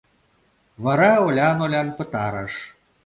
Вара 0.83 1.11
олян-олян 1.25 1.87
пытарыш. 1.97 2.53